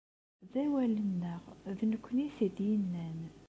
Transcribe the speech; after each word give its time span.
D 0.51 0.53
awal-nneɣ, 0.63 1.41
d 1.77 1.79
nekkni 1.91 2.25
i 2.27 2.35
t-id-yennan. 2.37 3.19